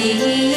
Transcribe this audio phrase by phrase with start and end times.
[0.00, 0.49] see.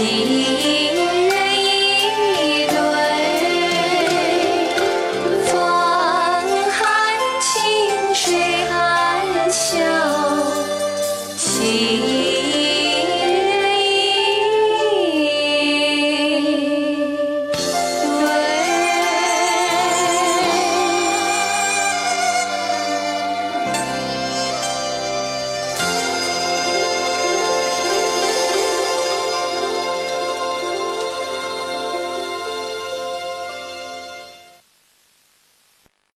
[0.00, 0.39] see